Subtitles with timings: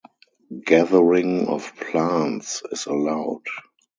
[0.65, 3.45] Gathering of plants is allowed.